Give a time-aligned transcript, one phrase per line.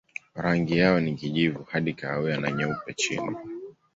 [0.35, 3.35] Rangi yao ni kijivu hadi kahawia na nyeupe chini.